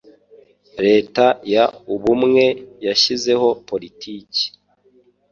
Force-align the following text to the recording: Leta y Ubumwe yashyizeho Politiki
Leta 0.85 1.25
y 1.53 1.55
Ubumwe 1.93 2.45
yashyizeho 2.87 3.47
Politiki 3.69 4.43